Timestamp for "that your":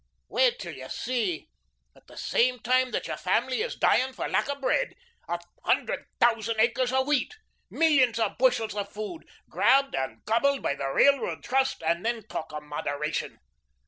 2.89-3.17